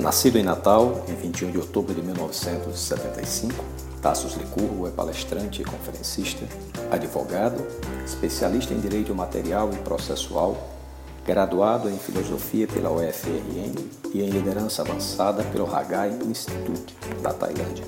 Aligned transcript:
Nascido 0.00 0.38
em 0.38 0.42
Natal, 0.42 1.04
em 1.08 1.14
21 1.14 1.50
de 1.50 1.58
outubro 1.58 1.94
de 1.94 2.00
1975, 2.00 3.62
Tassos 4.00 4.32
Licurgo 4.32 4.86
é 4.86 4.90
palestrante 4.90 5.60
e 5.60 5.64
conferencista, 5.64 6.46
advogado, 6.90 7.62
especialista 8.06 8.72
em 8.72 8.80
direito 8.80 9.14
material 9.14 9.70
e 9.74 9.76
processual, 9.76 10.56
graduado 11.26 11.90
em 11.90 11.98
filosofia 11.98 12.66
pela 12.66 12.90
UFRN 12.90 13.74
e 14.14 14.22
em 14.22 14.30
liderança 14.30 14.80
avançada 14.80 15.44
pelo 15.44 15.66
Hagai 15.72 16.18
Institute 16.24 16.96
da 17.22 17.34
Tailândia. 17.34 17.84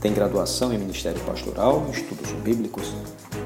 Tem 0.00 0.14
graduação 0.14 0.72
em 0.72 0.78
Ministério 0.78 1.20
Pastoral 1.24 1.84
e 1.88 1.90
Estudos 1.90 2.32
Bíblicos 2.42 2.90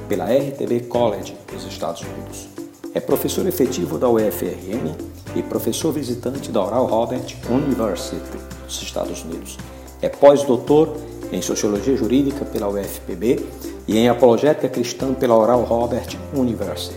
pela 0.08 0.26
RTB 0.26 0.82
College 0.88 1.36
dos 1.52 1.64
Estados 1.64 2.02
Unidos. 2.02 2.48
É 2.94 3.00
professor 3.00 3.44
efetivo 3.44 3.98
da 3.98 4.08
UFRN 4.08 5.17
e 5.38 5.42
professor 5.42 5.92
visitante 5.92 6.50
da 6.50 6.64
Oral 6.64 6.86
Roberts 6.86 7.36
University 7.48 8.38
dos 8.66 8.82
Estados 8.82 9.22
Unidos. 9.22 9.56
É 10.02 10.08
pós-doutor 10.08 10.96
em 11.30 11.40
Sociologia 11.40 11.96
Jurídica 11.96 12.44
pela 12.44 12.68
UFPB 12.68 13.46
e 13.86 13.96
em 13.96 14.08
Apologética 14.08 14.68
Cristã 14.68 15.14
pela 15.14 15.36
Oral 15.36 15.62
Roberts 15.62 16.18
University. 16.34 16.96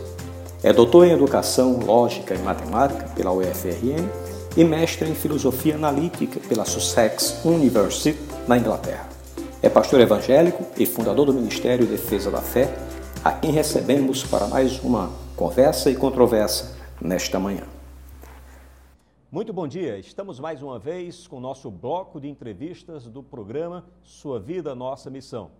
É 0.64 0.72
doutor 0.74 1.08
em 1.08 1.12
Educação, 1.12 1.80
Lógica 1.80 2.36
e 2.36 2.40
Matemática 2.40 3.06
pela 3.16 3.32
UFRN 3.32 4.08
e 4.56 4.64
mestre 4.64 5.10
em 5.10 5.16
Filosofia 5.16 5.76
Analítica 5.76 6.40
pela 6.48 6.66
Sussex 6.66 7.44
University, 7.46 8.18
na 8.48 8.58
Inglaterra. 8.58 9.08
É 9.62 9.70
pastor 9.70 10.02
evangélico 10.02 10.64
e 10.78 10.86
fundador 10.86 11.28
do 11.28 11.34
Ministério 11.34 11.86
Defesa 11.86 12.32
da 12.32 12.42
Fé, 12.42 12.74
a 13.24 13.32
quem 13.32 13.52
recebemos 13.52 14.24
para 14.24 14.48
mais 14.48 14.80
uma 14.84 15.12
conversa 15.36 15.90
e 15.90 15.96
controvérsia 15.96 16.66
nesta 17.00 17.40
manhã. 17.40 17.81
Muito 19.34 19.54
bom 19.54 19.66
dia. 19.66 19.98
Estamos 19.98 20.42
mais 20.42 20.62
uma 20.62 20.78
vez 20.78 21.26
com 21.26 21.38
o 21.38 21.40
nosso 21.40 21.72
bloco 21.72 22.20
de 22.20 22.28
entrevistas 22.28 23.08
do 23.08 23.24
programa 23.24 23.86
Sua 24.04 24.42
Vida, 24.42 24.76
Nossa 24.76 25.10
Missão. 25.10 25.52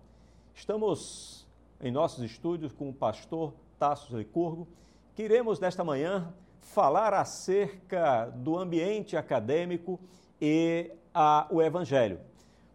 Estamos 0.54 1.48
em 1.80 1.90
nossos 1.90 2.22
estúdios 2.22 2.74
com 2.74 2.90
o 2.90 2.92
pastor 2.92 3.54
Tassos 3.78 4.10
Licurgo, 4.10 4.68
que 5.14 5.22
iremos 5.22 5.58
nesta 5.58 5.82
manhã 5.82 6.34
falar 6.60 7.14
acerca 7.14 8.26
do 8.26 8.58
ambiente 8.58 9.16
acadêmico 9.16 9.98
e 10.38 10.90
a, 11.14 11.46
o 11.50 11.62
Evangelho. 11.62 12.20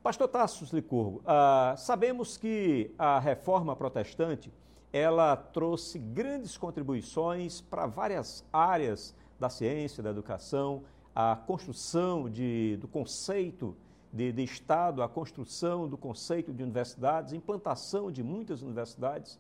Pastor 0.01 0.27
Tassos 0.27 0.71
Licurgo, 0.71 1.21
ah, 1.27 1.75
sabemos 1.77 2.37
que 2.37 2.91
a 2.97 3.19
reforma 3.19 3.75
protestante 3.75 4.51
ela 4.91 5.35
trouxe 5.35 5.99
grandes 5.99 6.57
contribuições 6.57 7.61
para 7.61 7.85
várias 7.85 8.43
áreas 8.51 9.13
da 9.39 9.49
ciência, 9.49 10.03
da 10.03 10.09
educação, 10.09 10.83
a 11.15 11.35
construção 11.35 12.29
de, 12.29 12.77
do 12.77 12.87
conceito 12.87 13.75
de, 14.11 14.31
de, 14.31 14.43
Estado, 14.43 15.01
a 15.01 15.09
construção 15.09 15.87
do 15.87 15.97
conceito 15.97 16.53
de 16.53 16.63
universidades, 16.63 17.33
implantação 17.33 18.11
de 18.11 18.23
muitas 18.23 18.61
universidades. 18.61 19.39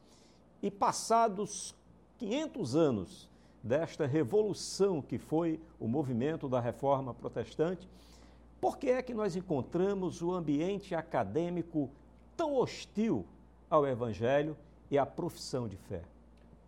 E 0.61 0.71
passados 0.71 1.75
500 2.17 2.75
anos 2.75 3.29
desta 3.63 4.05
revolução 4.05 5.01
que 5.01 5.17
foi 5.17 5.59
o 5.79 5.87
movimento 5.87 6.47
da 6.49 6.59
reforma 6.59 7.13
protestante, 7.13 7.87
por 8.59 8.77
que 8.77 8.89
é 8.89 9.01
que 9.01 9.13
nós 9.13 9.35
encontramos 9.35 10.21
o 10.21 10.31
ambiente 10.33 10.95
acadêmico 10.95 11.89
tão 12.35 12.55
hostil 12.55 13.25
ao 13.69 13.85
Evangelho 13.85 14.57
e 14.89 14.97
a 14.97 15.05
profissão 15.05 15.67
de 15.67 15.77
fé? 15.77 16.01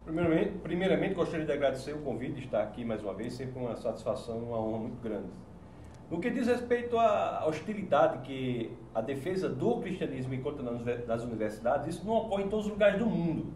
Primeiramente, 0.06 0.52
primeiramente, 0.64 1.14
gostaria 1.14 1.46
de 1.46 1.52
agradecer 1.52 1.94
o 1.94 2.00
convite 2.00 2.34
de 2.34 2.46
estar 2.46 2.64
aqui 2.64 2.84
mais 2.84 3.04
uma 3.04 3.14
vez, 3.14 3.34
sempre 3.34 3.60
uma 3.60 3.76
satisfação, 3.76 4.40
uma 4.40 4.60
honra 4.60 4.80
muito 4.80 5.02
grande. 5.02 5.30
No 6.10 6.20
que 6.20 6.32
diz 6.32 6.48
respeito 6.48 6.98
à 6.98 7.46
hostilidade 7.48 8.26
que 8.26 8.72
a 8.96 9.02
defesa 9.02 9.48
do 9.48 9.80
cristianismo 9.80 10.34
encontra 10.34 10.64
nas 10.64 11.24
universidades, 11.24 11.96
isso 11.96 12.06
não 12.08 12.16
ocorre 12.16 12.46
em 12.46 12.50
todos 12.50 12.66
os 12.66 12.72
lugares 12.72 12.98
do 12.98 13.06
mundo. 13.06 13.54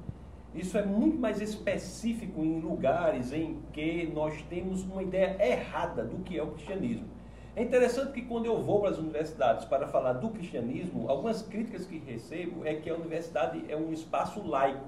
Isso 0.54 0.78
é 0.78 0.86
muito 0.86 1.18
mais 1.18 1.42
específico 1.42 2.44
em 2.44 2.60
lugares 2.60 3.34
em 3.34 3.60
que 3.72 4.06
nós 4.14 4.40
temos 4.44 4.84
uma 4.84 5.02
ideia 5.02 5.36
errada 5.44 6.04
do 6.04 6.18
que 6.18 6.38
é 6.38 6.44
o 6.44 6.52
cristianismo. 6.52 7.08
É 7.56 7.64
interessante 7.64 8.12
que 8.12 8.22
quando 8.22 8.46
eu 8.46 8.62
vou 8.62 8.82
para 8.82 8.92
as 8.92 9.00
universidades 9.00 9.66
para 9.66 9.88
falar 9.88 10.14
do 10.14 10.30
cristianismo, 10.30 11.10
algumas 11.10 11.42
críticas 11.42 11.88
que 11.88 11.98
recebo 11.98 12.64
é 12.66 12.76
que 12.76 12.88
a 12.88 12.94
universidade 12.94 13.64
é 13.68 13.76
um 13.76 13.92
espaço 13.92 14.48
laico. 14.48 14.86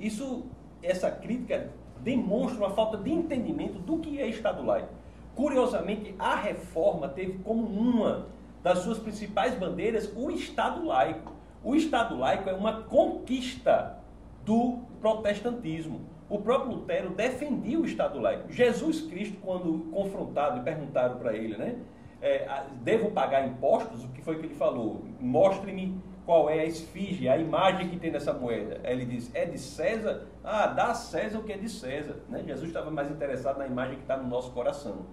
Isso, 0.00 0.46
essa 0.84 1.10
crítica 1.10 1.70
demonstra 2.00 2.58
uma 2.58 2.70
falta 2.70 2.98
de 2.98 3.10
entendimento 3.10 3.78
do 3.78 3.98
que 3.98 4.20
é 4.20 4.28
Estado 4.28 4.64
laico. 4.64 4.92
Curiosamente, 5.34 6.14
a 6.18 6.36
reforma 6.36 7.08
teve 7.08 7.38
como 7.38 7.66
uma 7.66 8.26
das 8.62 8.78
suas 8.78 8.98
principais 8.98 9.54
bandeiras 9.54 10.10
o 10.14 10.30
Estado 10.30 10.84
laico. 10.86 11.32
O 11.62 11.74
Estado 11.74 12.16
laico 12.16 12.48
é 12.48 12.52
uma 12.52 12.82
conquista 12.82 13.98
do 14.44 14.78
protestantismo. 15.00 16.00
O 16.28 16.38
próprio 16.38 16.76
Lutero 16.76 17.10
defendia 17.10 17.78
o 17.78 17.84
Estado 17.84 18.18
laico. 18.18 18.52
Jesus 18.52 19.00
Cristo, 19.02 19.38
quando 19.42 19.90
confrontado 19.90 20.60
e 20.60 20.62
perguntaram 20.62 21.18
para 21.18 21.34
ele, 21.34 21.56
né? 21.56 21.76
É, 22.24 22.64
devo 22.80 23.10
pagar 23.10 23.46
impostos? 23.46 24.02
O 24.02 24.08
que 24.08 24.22
foi 24.22 24.38
que 24.38 24.46
ele 24.46 24.54
falou? 24.54 25.04
Mostre-me 25.20 26.00
qual 26.24 26.48
é 26.48 26.60
a 26.60 26.64
esfinge, 26.64 27.28
a 27.28 27.36
imagem 27.36 27.90
que 27.90 27.98
tem 27.98 28.10
nessa 28.10 28.32
moeda. 28.32 28.80
Ele 28.82 29.04
diz, 29.04 29.30
é 29.34 29.44
de 29.44 29.58
César? 29.58 30.26
Ah, 30.42 30.66
dá 30.68 30.86
a 30.86 30.94
César 30.94 31.38
o 31.38 31.42
que 31.42 31.52
é 31.52 31.58
de 31.58 31.68
César. 31.68 32.16
Né? 32.30 32.42
Jesus 32.46 32.68
estava 32.68 32.90
mais 32.90 33.10
interessado 33.10 33.58
na 33.58 33.66
imagem 33.66 33.96
que 33.96 34.02
está 34.02 34.16
no 34.16 34.26
nosso 34.26 34.50
coração. 34.52 35.04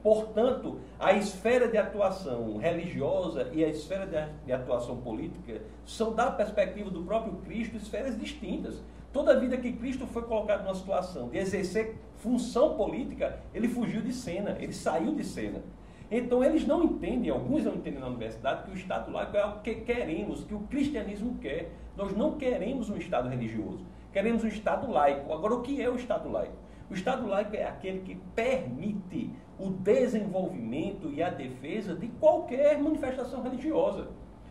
Portanto, 0.00 0.78
a 0.98 1.12
esfera 1.12 1.66
de 1.68 1.76
atuação 1.76 2.56
religiosa 2.56 3.50
e 3.52 3.64
a 3.64 3.68
esfera 3.68 4.30
de, 4.46 4.52
atuação 4.52 4.96
política 4.98 5.60
são, 5.84 6.14
da 6.14 6.30
perspectiva 6.30 6.88
do 6.88 7.02
próprio 7.02 7.34
Cristo, 7.44 7.76
esferas 7.76 8.18
distintas. 8.18 8.80
Toda 9.12 9.38
vida 9.38 9.56
que 9.56 9.72
Cristo 9.72 10.06
foi 10.06 10.22
colocado 10.22 10.62
numa 10.62 10.74
situação 10.74 11.28
de 11.28 11.36
exercer 11.36 11.96
função 12.16 12.76
política, 12.76 13.40
ele 13.52 13.68
fugiu 13.68 14.00
de 14.00 14.12
cena, 14.12 14.56
ele 14.60 14.72
saiu 14.72 15.14
de 15.16 15.24
cena. 15.24 15.60
Então 16.10 16.42
eles 16.42 16.66
não 16.66 16.82
entendem, 16.82 17.30
alguns 17.30 17.64
não 17.64 17.74
entendem 17.74 18.00
na 18.00 18.08
universidade, 18.08 18.64
que 18.64 18.70
o 18.72 18.74
Estado 18.74 19.12
laico 19.12 19.36
é 19.36 19.44
o 19.44 19.60
que 19.60 19.76
queremos, 19.76 20.42
que 20.42 20.54
o 20.54 20.60
cristianismo 20.60 21.38
quer. 21.38 21.70
Nós 21.96 22.16
não 22.16 22.32
queremos 22.32 22.90
um 22.90 22.96
Estado 22.96 23.28
religioso, 23.28 23.86
queremos 24.12 24.42
um 24.42 24.48
Estado 24.48 24.90
laico. 24.90 25.32
Agora, 25.32 25.54
o 25.54 25.62
que 25.62 25.80
é 25.80 25.88
o 25.88 25.94
Estado 25.94 26.28
laico? 26.28 26.54
O 26.90 26.94
Estado 26.94 27.24
laico 27.28 27.54
é 27.54 27.64
aquele 27.64 28.00
que 28.00 28.16
permite 28.34 29.30
o 29.56 29.70
desenvolvimento 29.70 31.08
e 31.12 31.22
a 31.22 31.30
defesa 31.30 31.94
de 31.94 32.08
qualquer 32.08 32.76
manifestação 32.80 33.42
religiosa. 33.42 34.08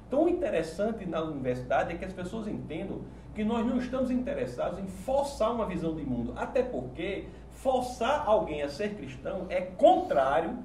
Então, 0.08 0.24
o 0.24 0.30
interessante 0.30 1.06
na 1.06 1.22
universidade 1.22 1.94
é 1.94 1.98
que 1.98 2.06
as 2.06 2.14
pessoas 2.14 2.48
entendam 2.48 3.02
que 3.36 3.44
nós 3.44 3.66
não 3.66 3.78
estamos 3.78 4.10
interessados 4.10 4.80
em 4.80 4.88
forçar 4.88 5.54
uma 5.54 5.66
visão 5.66 5.94
de 5.96 6.04
mundo, 6.04 6.34
até 6.38 6.64
porque 6.64 7.26
forçar 7.52 8.24
alguém 8.26 8.62
a 8.62 8.70
ser 8.70 8.96
cristão 8.96 9.46
é 9.50 9.62
contrário 9.62 10.58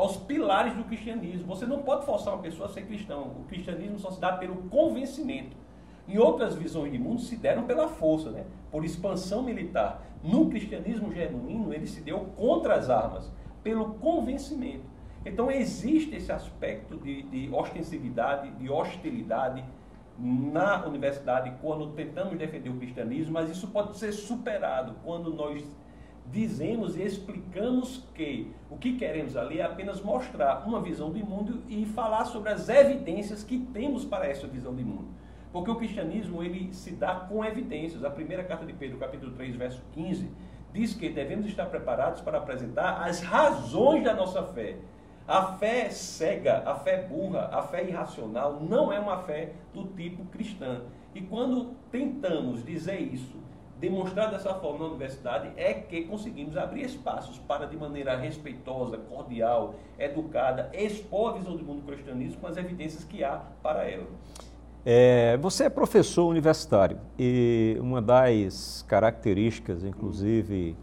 aos 0.00 0.16
pilares 0.16 0.74
do 0.74 0.84
cristianismo. 0.84 1.46
Você 1.46 1.66
não 1.66 1.82
pode 1.82 2.06
forçar 2.06 2.32
uma 2.32 2.42
pessoa 2.42 2.68
a 2.68 2.72
ser 2.72 2.86
cristão. 2.86 3.22
O 3.40 3.44
cristianismo 3.44 3.98
só 3.98 4.10
se 4.10 4.20
dá 4.20 4.32
pelo 4.32 4.56
convencimento. 4.68 5.54
Em 6.08 6.18
outras 6.18 6.54
visões 6.54 6.90
de 6.90 6.98
mundo 6.98 7.20
se 7.20 7.36
deram 7.36 7.64
pela 7.64 7.86
força, 7.86 8.30
né? 8.30 8.44
por 8.70 8.82
expansão 8.82 9.42
militar. 9.42 10.02
No 10.24 10.48
cristianismo 10.48 11.12
genuíno, 11.12 11.72
ele 11.72 11.86
se 11.86 12.00
deu 12.00 12.20
contra 12.34 12.76
as 12.76 12.88
armas, 12.88 13.30
pelo 13.62 13.94
convencimento. 13.94 14.84
Então 15.24 15.50
existe 15.50 16.16
esse 16.16 16.32
aspecto 16.32 16.96
de, 16.96 17.22
de 17.24 17.54
ostensividade, 17.54 18.50
de 18.52 18.70
hostilidade 18.70 19.62
na 20.18 20.86
universidade 20.86 21.52
quando 21.60 21.92
tentamos 21.92 22.38
defender 22.38 22.70
o 22.70 22.76
cristianismo, 22.76 23.34
mas 23.34 23.50
isso 23.50 23.68
pode 23.68 23.96
ser 23.98 24.12
superado 24.12 24.96
quando 25.04 25.32
nós 25.32 25.62
dizemos 26.30 26.96
e 26.96 27.02
explicamos 27.02 28.04
que 28.14 28.52
o 28.70 28.76
que 28.76 28.96
queremos 28.96 29.36
ali 29.36 29.58
é 29.60 29.64
apenas 29.64 30.00
mostrar 30.00 30.66
uma 30.66 30.80
visão 30.80 31.12
de 31.12 31.22
mundo 31.22 31.62
e 31.68 31.84
falar 31.86 32.24
sobre 32.24 32.50
as 32.50 32.68
evidências 32.68 33.42
que 33.42 33.58
temos 33.58 34.04
para 34.04 34.26
essa 34.26 34.46
visão 34.46 34.74
de 34.74 34.84
mundo. 34.84 35.08
Porque 35.52 35.70
o 35.70 35.76
cristianismo 35.76 36.42
ele 36.42 36.72
se 36.72 36.92
dá 36.92 37.14
com 37.14 37.44
evidências. 37.44 38.04
A 38.04 38.10
primeira 38.10 38.44
carta 38.44 38.64
de 38.64 38.72
Pedro, 38.72 38.98
capítulo 38.98 39.32
3, 39.32 39.56
verso 39.56 39.82
15, 39.92 40.30
diz 40.72 40.94
que 40.94 41.08
devemos 41.08 41.46
estar 41.46 41.66
preparados 41.66 42.20
para 42.20 42.38
apresentar 42.38 43.02
as 43.02 43.20
razões 43.20 44.04
da 44.04 44.14
nossa 44.14 44.44
fé. 44.44 44.76
A 45.26 45.54
fé 45.58 45.90
cega, 45.90 46.62
a 46.64 46.76
fé 46.76 47.02
burra, 47.02 47.50
a 47.52 47.62
fé 47.62 47.84
irracional 47.88 48.60
não 48.60 48.92
é 48.92 49.00
uma 49.00 49.18
fé 49.18 49.52
do 49.74 49.84
tipo 49.84 50.24
cristã. 50.26 50.82
E 51.12 51.20
quando 51.20 51.74
tentamos 51.90 52.64
dizer 52.64 53.00
isso 53.00 53.38
demonstrar 53.80 54.30
dessa 54.30 54.52
forma 54.54 54.80
na 54.80 54.84
universidade 54.90 55.50
é 55.56 55.72
que 55.72 56.02
conseguimos 56.02 56.56
abrir 56.56 56.84
espaços 56.84 57.38
para, 57.38 57.66
de 57.66 57.76
maneira 57.76 58.14
respeitosa, 58.16 58.98
cordial, 58.98 59.74
educada, 59.98 60.70
expor 60.74 61.30
a 61.30 61.38
visão 61.38 61.56
do 61.56 61.64
mundo 61.64 61.80
do 61.80 61.86
cristianismo 61.86 62.40
com 62.40 62.46
as 62.46 62.58
evidências 62.58 63.02
que 63.02 63.24
há 63.24 63.40
para 63.62 63.84
ela. 63.88 64.06
É, 64.84 65.36
você 65.38 65.64
é 65.64 65.70
professor 65.70 66.28
universitário 66.28 66.98
e 67.18 67.76
uma 67.80 68.00
das 68.00 68.84
características, 68.86 69.82
inclusive, 69.82 70.76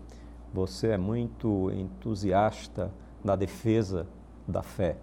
você 0.53 0.89
é 0.89 0.97
muito 0.97 1.71
entusiasta 1.71 2.91
na 3.23 3.35
defesa 3.35 4.07
da 4.47 4.63
fé. 4.63 4.97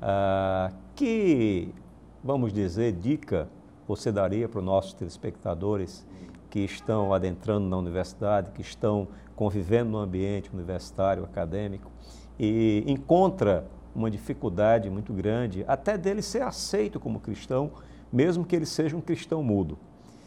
Ah, 0.00 0.72
que, 0.94 1.74
vamos 2.22 2.52
dizer, 2.52 2.92
dica 2.92 3.48
você 3.86 4.10
daria 4.10 4.48
para 4.48 4.58
os 4.58 4.64
nossos 4.64 4.94
telespectadores 4.94 6.06
que 6.54 6.60
estão 6.60 7.12
adentrando 7.12 7.66
na 7.66 7.76
universidade, 7.76 8.52
que 8.52 8.60
estão 8.60 9.08
convivendo 9.34 9.90
no 9.90 9.98
ambiente 9.98 10.54
universitário, 10.54 11.24
acadêmico, 11.24 11.90
e 12.38 12.84
encontra 12.86 13.66
uma 13.92 14.08
dificuldade 14.08 14.88
muito 14.88 15.12
grande 15.12 15.64
até 15.66 15.98
dele 15.98 16.22
ser 16.22 16.42
aceito 16.42 17.00
como 17.00 17.18
cristão, 17.18 17.72
mesmo 18.12 18.44
que 18.44 18.54
ele 18.54 18.66
seja 18.66 18.96
um 18.96 19.00
cristão 19.00 19.42
mudo. 19.42 19.76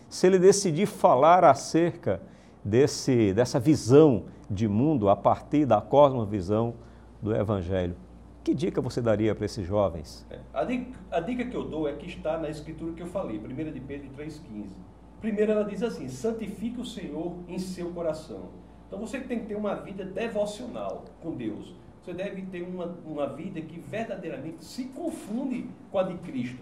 Se 0.09 0.27
ele 0.27 0.37
decidir 0.37 0.85
falar 0.85 1.45
acerca 1.45 2.21
desse, 2.61 3.33
dessa 3.33 3.57
visão 3.57 4.25
de 4.51 4.67
mundo 4.67 5.07
a 5.07 5.15
partir 5.15 5.65
da 5.65 5.79
cosmovisão 5.79 6.73
do 7.21 7.33
Evangelho, 7.33 7.95
que 8.43 8.53
dica 8.53 8.81
você 8.81 9.01
daria 9.01 9.33
para 9.33 9.45
esses 9.45 9.65
jovens? 9.65 10.27
É, 10.29 10.39
a 10.53 10.65
dica, 10.65 10.91
a 11.09 11.21
dica 11.21 11.45
que 11.45 11.55
eu 11.55 11.63
dou 11.63 11.87
é 11.87 11.93
que 11.93 12.05
está 12.05 12.37
na 12.37 12.49
escritura 12.49 12.91
que 12.91 13.01
eu 13.01 13.07
falei, 13.07 13.39
1 13.39 13.71
de 13.71 13.79
Pedro 13.79 14.09
3,15. 14.17 14.97
Primeiro 15.21 15.51
ela 15.51 15.65
diz 15.65 15.81
assim, 15.81 16.07
santifique 16.07 16.79
o 16.79 16.85
Senhor 16.85 17.35
em 17.47 17.57
seu 17.57 17.91
coração. 17.91 18.49
Então 18.87 18.99
você 18.99 19.19
tem 19.19 19.39
que 19.39 19.47
ter 19.47 19.55
uma 19.55 19.75
vida 19.75 20.05
devocional 20.05 21.05
com 21.21 21.35
Deus. 21.35 21.75
Você 22.01 22.13
deve 22.13 22.43
ter 22.43 22.61
uma, 22.61 22.85
uma 23.05 23.27
vida 23.27 23.59
que 23.59 23.79
verdadeiramente 23.79 24.63
se 24.63 24.85
confunde 24.85 25.67
com 25.91 25.99
a 25.99 26.03
de 26.03 26.17
Cristo. 26.19 26.61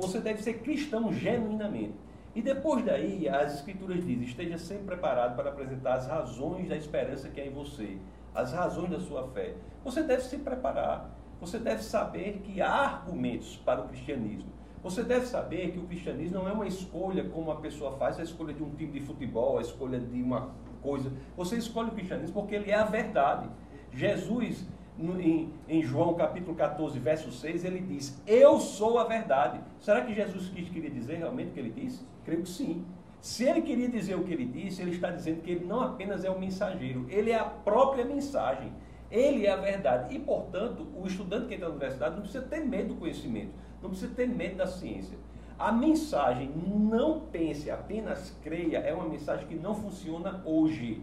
Você 0.00 0.18
deve 0.18 0.42
ser 0.42 0.54
cristão 0.54 1.12
genuinamente. 1.12 1.94
E 2.34 2.42
depois 2.42 2.84
daí, 2.84 3.28
as 3.28 3.54
Escrituras 3.54 4.04
dizem: 4.04 4.24
esteja 4.24 4.58
sempre 4.58 4.84
preparado 4.84 5.36
para 5.36 5.50
apresentar 5.50 5.94
as 5.94 6.06
razões 6.06 6.68
da 6.68 6.76
esperança 6.76 7.28
que 7.28 7.40
há 7.40 7.46
em 7.46 7.50
você, 7.50 7.98
as 8.34 8.52
razões 8.52 8.90
da 8.90 9.00
sua 9.00 9.28
fé. 9.28 9.54
Você 9.84 10.02
deve 10.02 10.22
se 10.22 10.38
preparar. 10.38 11.16
Você 11.40 11.56
deve 11.56 11.84
saber 11.84 12.40
que 12.42 12.60
há 12.60 12.68
argumentos 12.68 13.56
para 13.58 13.80
o 13.80 13.88
cristianismo. 13.88 14.50
Você 14.88 15.02
deve 15.02 15.26
saber 15.26 15.70
que 15.70 15.78
o 15.78 15.82
cristianismo 15.82 16.38
não 16.38 16.48
é 16.48 16.52
uma 16.52 16.66
escolha 16.66 17.22
como 17.22 17.50
a 17.50 17.56
pessoa 17.56 17.92
faz, 17.98 18.18
a 18.18 18.22
escolha 18.22 18.54
de 18.54 18.62
um 18.62 18.70
time 18.70 18.90
de 18.90 19.00
futebol, 19.00 19.58
a 19.58 19.60
escolha 19.60 20.00
de 20.00 20.22
uma 20.22 20.48
coisa. 20.80 21.12
Você 21.36 21.56
escolhe 21.56 21.90
o 21.90 21.92
cristianismo 21.92 22.32
porque 22.32 22.54
ele 22.54 22.70
é 22.70 22.74
a 22.74 22.84
verdade. 22.84 23.50
Jesus, 23.92 24.66
em, 24.98 25.52
em, 25.68 25.82
João 25.82 26.14
capítulo 26.14 26.56
14, 26.56 26.98
verso 27.00 27.30
6, 27.30 27.66
ele 27.66 27.80
diz: 27.80 28.18
Eu 28.26 28.58
sou 28.60 28.98
a 28.98 29.04
verdade. 29.04 29.60
Será 29.78 30.00
que 30.00 30.14
Jesus 30.14 30.48
queria 30.48 30.90
dizer 30.90 31.18
realmente 31.18 31.50
o 31.50 31.52
que 31.52 31.60
ele 31.60 31.70
disse? 31.70 32.06
Creio 32.24 32.40
que 32.40 32.48
sim. 32.48 32.82
Se 33.20 33.44
ele 33.44 33.60
queria 33.60 33.90
dizer 33.90 34.14
o 34.14 34.24
que 34.24 34.32
ele 34.32 34.46
disse, 34.46 34.80
ele 34.80 34.92
está 34.92 35.10
dizendo 35.10 35.42
que 35.42 35.50
ele 35.50 35.66
não 35.66 35.82
apenas 35.82 36.24
é 36.24 36.30
o 36.30 36.40
mensageiro, 36.40 37.04
ele 37.10 37.30
é 37.30 37.38
a 37.38 37.44
própria 37.44 38.06
mensagem. 38.06 38.72
Ele 39.10 39.46
é 39.46 39.52
a 39.52 39.56
verdade. 39.56 40.14
E, 40.14 40.18
portanto, 40.18 40.86
o 40.94 41.06
estudante 41.06 41.46
que 41.46 41.54
entra 41.54 41.68
na 41.68 41.74
universidade 41.74 42.14
não 42.14 42.22
precisa 42.22 42.44
ter 42.44 42.60
medo 42.60 42.94
do 42.94 42.96
conhecimento, 42.96 43.52
não 43.82 43.90
precisa 43.90 44.14
ter 44.14 44.26
medo 44.26 44.56
da 44.56 44.66
ciência. 44.66 45.16
A 45.58 45.72
mensagem 45.72 46.50
não 46.54 47.20
pense, 47.20 47.70
apenas 47.70 48.36
creia, 48.42 48.78
é 48.78 48.94
uma 48.94 49.08
mensagem 49.08 49.46
que 49.46 49.56
não 49.56 49.74
funciona 49.74 50.40
hoje. 50.44 51.02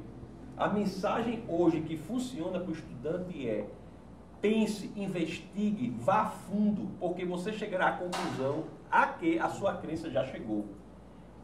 A 0.55 0.69
mensagem 0.69 1.43
hoje 1.49 1.81
que 1.81 1.97
funciona 1.97 2.59
para 2.59 2.69
o 2.69 2.73
estudante 2.73 3.47
é 3.47 3.67
pense, 4.41 4.91
investigue, 4.95 5.89
vá 5.99 6.25
fundo, 6.25 6.91
porque 6.99 7.25
você 7.25 7.51
chegará 7.51 7.87
à 7.87 7.91
conclusão 7.93 8.65
a 8.91 9.07
que 9.07 9.39
a 9.39 9.49
sua 9.49 9.73
crença 9.73 10.09
já 10.09 10.23
chegou. 10.23 10.65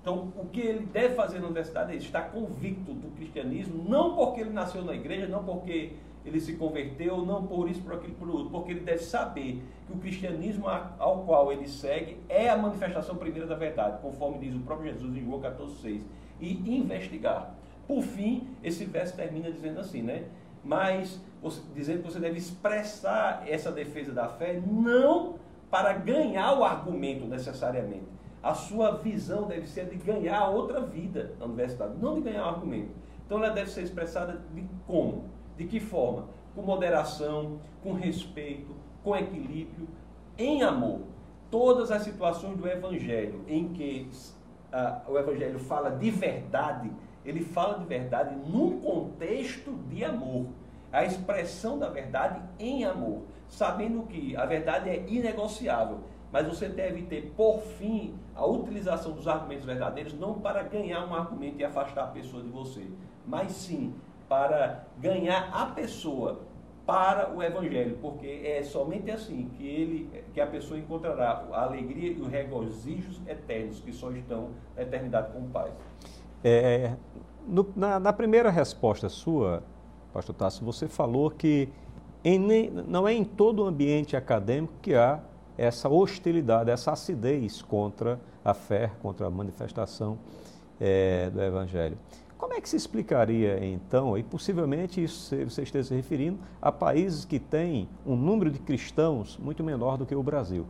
Então, 0.01 0.31
o 0.36 0.45
que 0.45 0.60
ele 0.60 0.86
deve 0.86 1.16
fazer 1.16 1.39
na 1.39 1.45
universidade 1.45 1.94
é 1.94 1.95
estar 1.95 2.31
convicto 2.31 2.94
do 2.94 3.10
cristianismo, 3.16 3.84
não 3.88 4.16
porque 4.16 4.42
ele 4.42 4.51
nasceu 4.51 4.84
na 4.84 4.94
igreja, 4.94 5.27
não 5.27 5.44
porque 5.44 5.94
ele 6.25 6.39
se 6.39 6.53
converteu, 6.53 7.25
não 7.25 7.47
por 7.47 7.69
isso, 7.69 7.81
por 7.81 7.94
aquilo, 7.94 8.13
por 8.13 8.29
outro, 8.29 8.50
porque 8.50 8.71
ele 8.71 8.81
deve 8.81 9.03
saber 9.03 9.62
que 9.88 9.94
o 9.94 9.97
cristianismo 9.97 10.65
ao 11.00 11.23
qual 11.23 11.51
ele 11.51 11.68
segue 11.68 12.18
é 12.29 12.50
a 12.50 12.57
manifestação 12.57 13.15
primeira 13.15 13.47
da 13.47 13.56
verdade, 13.56 14.01
conforme 14.01 14.39
diz 14.39 14.56
o 14.56 14.59
próprio 14.59 14.91
Jesus 14.91 15.15
em 15.15 15.25
João 15.25 15.41
14,6, 15.41 16.01
e 16.39 16.77
investigar. 16.77 17.53
Por 17.88 18.01
fim, 18.01 18.47
esse 18.63 18.85
verso 18.85 19.15
termina 19.15 19.51
dizendo 19.51 19.79
assim, 19.79 20.01
né? 20.01 20.25
Mas, 20.63 21.19
você, 21.41 21.62
dizendo 21.73 22.03
que 22.03 22.12
você 22.12 22.19
deve 22.19 22.38
expressar 22.38 23.44
essa 23.47 23.71
defesa 23.71 24.12
da 24.12 24.27
fé 24.27 24.62
não 24.65 25.35
para 25.69 25.94
ganhar 25.94 26.57
o 26.57 26.63
argumento 26.63 27.25
necessariamente, 27.25 28.06
a 28.44 28.53
sua 28.53 28.91
visão 28.97 29.47
deve 29.47 29.67
ser 29.67 29.85
de 29.85 29.95
ganhar 29.95 30.50
outra 30.50 30.81
vida 30.81 31.33
na 31.39 31.45
universidade, 31.45 31.94
não 32.00 32.15
de 32.15 32.21
ganhar 32.21 32.45
um 32.45 32.50
argumento. 32.50 32.91
Então 33.25 33.38
ela 33.38 33.53
deve 33.53 33.69
ser 33.69 33.83
expressada 33.83 34.41
de 34.53 34.65
como? 34.88 35.25
De 35.62 35.68
que 35.68 35.80
forma? 35.80 36.25
Com 36.56 36.63
moderação, 36.63 37.60
com 37.84 37.94
respeito, 37.94 38.75
com 39.04 39.16
equilíbrio, 39.16 39.88
em 40.36 40.63
amor. 40.63 41.02
Todas 41.52 41.92
as 41.92 42.02
situações 42.02 42.58
do 42.58 42.68
Evangelho 42.68 43.46
em 43.48 43.68
que 43.68 44.10
uh, 44.74 45.12
o 45.12 45.19
Evangelho 45.19 45.60
fala 45.60 45.92
de 45.92 46.10
verdade, 46.10 46.92
ele 47.24 47.42
fala 47.42 47.78
de 47.78 47.86
verdade 47.86 48.36
num 48.36 48.80
contexto 48.80 49.72
de 49.88 50.04
amor. 50.04 50.48
A 50.92 51.06
expressão 51.06 51.78
da 51.78 51.90
verdade 51.90 52.42
em 52.58 52.84
amor, 52.84 53.22
sabendo 53.48 54.02
que 54.08 54.36
a 54.36 54.48
verdade 54.48 54.90
é 54.90 55.06
inegociável 55.08 56.00
mas 56.31 56.48
você 56.48 56.69
deve 56.69 57.02
ter, 57.04 57.34
por 57.36 57.60
fim, 57.60 58.16
a 58.34 58.46
utilização 58.46 59.12
dos 59.12 59.28
argumentos 59.28 59.66
verdadeiros, 59.66 60.13
não 60.13 60.36
para 60.36 60.63
ganhar 60.63 61.06
um 61.06 61.13
argumento 61.13 61.60
e 61.60 61.66
afastar 61.66 62.06
a 62.06 62.08
pessoa 62.08 62.42
de 62.42 62.48
você, 62.48 62.88
mas 63.28 63.52
sim 63.52 63.94
para 64.31 64.86
ganhar 64.98 65.50
a 65.51 65.66
pessoa 65.66 66.39
para 66.86 67.36
o 67.36 67.44
evangelho, 67.44 67.98
porque 68.01 68.42
é 68.45 68.63
somente 68.63 69.12
assim 69.12 69.51
que 69.57 69.68
ele, 69.68 70.24
que 70.33 70.39
a 70.39 70.48
pessoa 70.48 70.80
encontrará 70.80 71.45
a 71.51 71.63
alegria 71.63 72.13
e 72.13 72.22
os 72.22 72.30
regozijos 72.30 73.19
eternos 73.28 73.81
que 73.81 73.92
só 73.92 74.10
estão 74.12 74.51
na 74.74 74.83
eternidade 74.83 75.33
com 75.33 75.39
o 75.39 75.50
Pai. 75.50 75.69
É, 76.42 76.94
no, 77.45 77.68
na, 77.75 78.00
na, 78.00 78.13
primeira 78.13 78.50
resposta 78.50 79.10
sua, 79.10 79.63
Pastor 80.13 80.34
Tasso, 80.34 80.63
você 80.63 80.88
falou 80.88 81.30
que 81.30 81.68
em, 82.24 82.69
não 82.69 83.06
é 83.06 83.13
em 83.13 83.25
todo 83.25 83.63
o 83.63 83.66
ambiente 83.66 84.16
acadêmico 84.16 84.75
que 84.81 84.95
há 84.95 85.19
essa 85.57 85.89
hostilidade, 85.89 86.72
essa 86.72 86.94
acidez 86.94 87.62
contra 87.62 88.18
a 88.45 88.54
fé, 88.54 88.92
contra 89.01 89.27
a 89.27 89.30
manifestação 89.30 90.18
é, 90.80 91.30
do 91.30 91.42
Evangelho. 91.42 91.98
Como 92.41 92.55
é 92.55 92.59
que 92.59 92.67
se 92.67 92.75
explicaria 92.75 93.63
então, 93.63 94.17
e 94.17 94.23
possivelmente 94.23 95.01
isso 95.01 95.35
você 95.47 95.61
esteja 95.61 95.89
se 95.89 95.93
referindo 95.93 96.39
a 96.59 96.71
países 96.71 97.23
que 97.23 97.38
têm 97.38 97.88
um 98.03 98.15
número 98.15 98.49
de 98.49 98.57
cristãos 98.57 99.38
muito 99.38 99.63
menor 99.63 99.95
do 99.95 100.07
que 100.07 100.15
o 100.15 100.23
Brasil? 100.23 100.65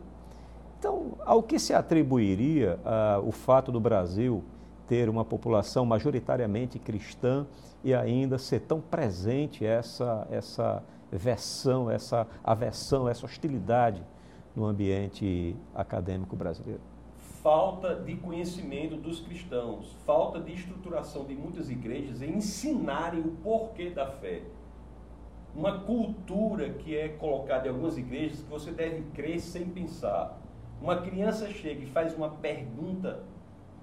Então, 0.78 1.12
ao 1.24 1.42
que 1.42 1.58
se 1.58 1.72
atribuiria 1.72 2.78
uh, 2.84 3.26
o 3.26 3.32
fato 3.32 3.72
do 3.72 3.80
Brasil 3.80 4.44
ter 4.86 5.08
uma 5.08 5.24
população 5.24 5.86
majoritariamente 5.86 6.78
cristã 6.78 7.46
e 7.82 7.94
ainda 7.94 8.36
ser 8.36 8.60
tão 8.60 8.78
presente 8.78 9.64
essa, 9.64 10.28
essa 10.30 10.82
versão, 11.10 11.90
essa 11.90 12.26
aversão, 12.44 13.08
essa 13.08 13.24
hostilidade 13.24 14.02
no 14.54 14.66
ambiente 14.66 15.56
acadêmico 15.74 16.36
brasileiro? 16.36 16.91
Falta 17.42 17.96
de 17.96 18.14
conhecimento 18.14 18.94
dos 18.96 19.20
cristãos, 19.20 19.96
falta 20.06 20.38
de 20.38 20.52
estruturação 20.52 21.24
de 21.24 21.34
muitas 21.34 21.68
igrejas 21.68 22.22
em 22.22 22.36
ensinarem 22.36 23.20
o 23.20 23.32
porquê 23.42 23.90
da 23.90 24.06
fé. 24.06 24.42
Uma 25.52 25.80
cultura 25.80 26.70
que 26.70 26.96
é 26.96 27.08
colocada 27.08 27.66
em 27.66 27.70
algumas 27.70 27.98
igrejas 27.98 28.42
que 28.42 28.48
você 28.48 28.70
deve 28.70 29.02
crer 29.12 29.40
sem 29.40 29.64
pensar. 29.64 30.38
Uma 30.80 31.02
criança 31.02 31.48
chega 31.50 31.82
e 31.82 31.86
faz 31.86 32.16
uma 32.16 32.30
pergunta 32.30 33.24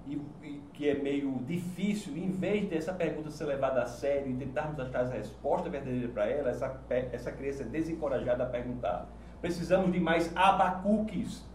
e, 0.06 0.18
e, 0.42 0.62
que 0.72 0.88
é 0.88 0.94
meio 0.94 1.30
difícil, 1.46 2.16
em 2.16 2.30
vez 2.30 2.66
dessa 2.66 2.94
pergunta 2.94 3.30
ser 3.30 3.44
levada 3.44 3.82
a 3.82 3.86
sério 3.86 4.30
e 4.30 4.36
tentarmos 4.36 4.80
achar 4.80 5.04
a 5.04 5.10
resposta 5.10 5.68
verdadeira 5.68 6.08
para 6.08 6.26
ela, 6.26 6.48
essa, 6.48 6.80
essa 6.88 7.30
criança 7.30 7.62
é 7.62 7.66
desencorajada 7.66 8.42
a 8.42 8.46
perguntar. 8.46 9.06
Precisamos 9.42 9.92
de 9.92 10.00
mais 10.00 10.34
abacuques 10.34 11.49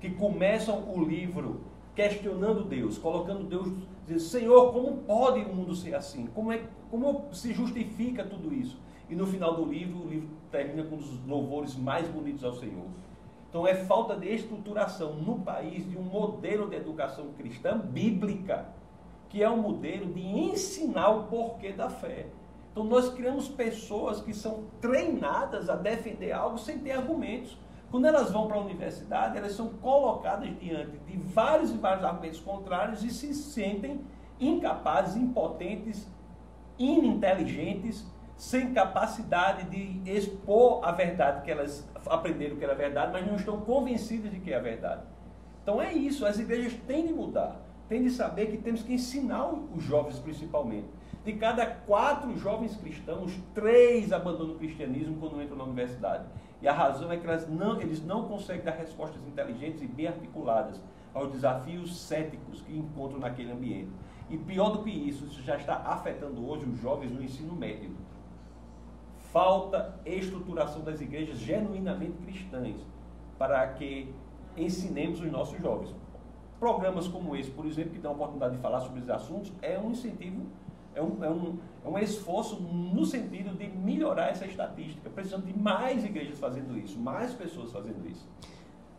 que 0.00 0.10
começam 0.10 0.82
o 0.92 1.04
livro 1.04 1.60
questionando 1.94 2.64
Deus, 2.64 2.96
colocando 2.96 3.44
Deus, 3.44 3.72
dizendo, 4.06 4.20
Senhor, 4.20 4.72
como 4.72 4.98
pode 4.98 5.40
o 5.40 5.54
mundo 5.54 5.74
ser 5.74 5.94
assim? 5.94 6.26
Como, 6.34 6.52
é, 6.52 6.62
como 6.90 7.26
se 7.32 7.52
justifica 7.52 8.24
tudo 8.24 8.54
isso? 8.54 8.78
E 9.08 9.14
no 9.14 9.26
final 9.26 9.54
do 9.54 9.64
livro, 9.64 10.04
o 10.04 10.08
livro 10.08 10.28
termina 10.50 10.84
com 10.84 10.96
os 10.96 11.24
louvores 11.26 11.76
mais 11.76 12.08
bonitos 12.08 12.44
ao 12.44 12.54
Senhor. 12.54 12.86
Então 13.48 13.66
é 13.66 13.74
falta 13.74 14.16
de 14.16 14.32
estruturação 14.32 15.14
no 15.14 15.40
país 15.40 15.88
de 15.90 15.98
um 15.98 16.02
modelo 16.02 16.70
de 16.70 16.76
educação 16.76 17.32
cristã 17.36 17.76
bíblica, 17.76 18.68
que 19.28 19.42
é 19.42 19.50
um 19.50 19.56
modelo 19.56 20.12
de 20.12 20.20
ensinar 20.20 21.10
o 21.10 21.24
porquê 21.24 21.72
da 21.72 21.90
fé. 21.90 22.26
Então 22.70 22.84
nós 22.84 23.12
criamos 23.12 23.48
pessoas 23.48 24.20
que 24.20 24.32
são 24.32 24.64
treinadas 24.80 25.68
a 25.68 25.74
defender 25.74 26.30
algo 26.30 26.56
sem 26.56 26.78
ter 26.78 26.92
argumentos. 26.92 27.58
Quando 27.90 28.04
elas 28.04 28.30
vão 28.30 28.46
para 28.46 28.56
a 28.56 28.60
universidade, 28.60 29.36
elas 29.36 29.52
são 29.52 29.68
colocadas 29.68 30.48
diante 30.60 30.96
de 30.98 31.16
vários 31.16 31.72
e 31.72 31.76
vários 31.76 32.04
argumentos 32.04 32.38
contrários 32.38 33.02
e 33.02 33.10
se 33.10 33.34
sentem 33.34 34.00
incapazes, 34.38 35.16
impotentes, 35.16 36.08
ininteligentes, 36.78 38.06
sem 38.36 38.72
capacidade 38.72 39.64
de 39.64 40.10
expor 40.10 40.80
a 40.82 40.92
verdade 40.92 41.42
que 41.42 41.50
elas 41.50 41.86
aprenderam 42.06 42.56
que 42.56 42.64
era 42.64 42.74
verdade, 42.74 43.12
mas 43.12 43.26
não 43.26 43.34
estão 43.34 43.60
convencidas 43.60 44.30
de 44.30 44.40
que 44.40 44.52
é 44.52 44.58
verdade. 44.58 45.02
Então 45.62 45.82
é 45.82 45.92
isso, 45.92 46.24
as 46.24 46.38
igrejas 46.38 46.72
têm 46.86 47.06
de 47.06 47.12
mudar, 47.12 47.60
têm 47.88 48.02
de 48.02 48.10
saber 48.10 48.46
que 48.46 48.56
temos 48.56 48.82
que 48.82 48.94
ensinar 48.94 49.52
os 49.52 49.82
jovens 49.82 50.18
principalmente. 50.18 50.86
De 51.22 51.34
cada 51.34 51.66
quatro 51.66 52.34
jovens 52.38 52.74
cristãos, 52.76 53.38
três 53.52 54.10
abandonam 54.10 54.54
o 54.54 54.58
cristianismo 54.58 55.16
quando 55.20 55.42
entram 55.42 55.58
na 55.58 55.64
universidade. 55.64 56.24
E 56.62 56.68
a 56.68 56.72
razão 56.72 57.10
é 57.10 57.16
que 57.16 57.26
não, 57.50 57.80
eles 57.80 58.04
não 58.04 58.28
conseguem 58.28 58.62
dar 58.62 58.72
respostas 58.72 59.22
inteligentes 59.26 59.82
e 59.82 59.86
bem 59.86 60.08
articuladas 60.08 60.80
aos 61.14 61.32
desafios 61.32 61.98
céticos 62.00 62.60
que 62.62 62.76
encontram 62.76 63.18
naquele 63.18 63.52
ambiente. 63.52 63.90
E 64.28 64.36
pior 64.36 64.70
do 64.70 64.82
que 64.82 64.90
isso, 64.90 65.24
isso 65.24 65.42
já 65.42 65.56
está 65.56 65.76
afetando 65.76 66.48
hoje 66.48 66.64
os 66.64 66.78
jovens 66.78 67.10
no 67.10 67.22
ensino 67.22 67.54
médio. 67.54 67.90
Falta 69.32 69.98
estruturação 70.04 70.82
das 70.82 71.00
igrejas 71.00 71.38
genuinamente 71.38 72.16
cristãs 72.18 72.76
para 73.38 73.66
que 73.68 74.12
ensinemos 74.56 75.20
os 75.20 75.30
nossos 75.30 75.58
jovens. 75.60 75.94
Programas 76.58 77.08
como 77.08 77.34
esse, 77.34 77.50
por 77.50 77.64
exemplo, 77.64 77.92
que 77.92 77.98
dão 77.98 78.12
a 78.12 78.14
oportunidade 78.14 78.56
de 78.56 78.60
falar 78.60 78.80
sobre 78.80 78.98
esses 78.98 79.10
assuntos, 79.10 79.52
é 79.62 79.78
um 79.78 79.92
incentivo, 79.92 80.46
é 80.94 81.02
um, 81.02 81.24
é 81.24 81.30
um, 81.30 81.58
é 81.84 81.88
um 81.88 81.98
esforço 81.98 82.56
no 82.60 83.04
sentido 83.04 83.56
de 83.56 83.68
melhorar 83.68 84.30
essa 84.30 84.46
estatística. 84.46 85.08
Precisamos 85.10 85.46
de 85.46 85.58
mais 85.58 86.04
igrejas 86.04 86.38
fazendo 86.38 86.76
isso, 86.78 86.98
mais 86.98 87.32
pessoas 87.32 87.72
fazendo 87.72 88.06
isso. 88.08 88.26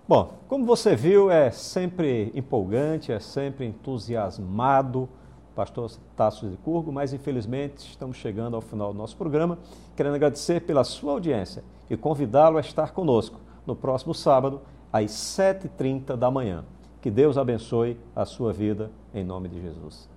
Bom, 0.07 0.33
como 0.47 0.65
você 0.65 0.95
viu, 0.95 1.29
é 1.29 1.51
sempre 1.51 2.31
empolgante, 2.35 3.11
é 3.11 3.19
sempre 3.19 3.65
entusiasmado 3.65 5.07
pastor 5.55 5.91
Tasso 6.15 6.49
de 6.49 6.57
Curgo, 6.57 6.91
mas 6.91 7.13
infelizmente 7.13 7.89
estamos 7.89 8.17
chegando 8.17 8.55
ao 8.55 8.61
final 8.61 8.91
do 8.91 8.97
nosso 8.97 9.15
programa. 9.15 9.57
Querendo 9.95 10.15
agradecer 10.15 10.61
pela 10.61 10.83
sua 10.83 11.13
audiência 11.13 11.63
e 11.89 11.97
convidá-lo 11.97 12.57
a 12.57 12.61
estar 12.61 12.93
conosco 12.93 13.39
no 13.65 13.75
próximo 13.75 14.13
sábado, 14.13 14.61
às 14.91 15.11
7h30 15.11 16.15
da 16.15 16.31
manhã. 16.31 16.65
Que 17.01 17.11
Deus 17.11 17.37
abençoe 17.37 17.97
a 18.15 18.25
sua 18.25 18.51
vida, 18.51 18.91
em 19.13 19.23
nome 19.23 19.49
de 19.49 19.61
Jesus. 19.61 20.09